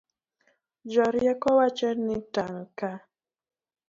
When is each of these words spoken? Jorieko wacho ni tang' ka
Jorieko 0.93 1.49
wacho 1.57 1.89
ni 2.05 2.15
tang' 2.33 2.65
ka 2.77 2.91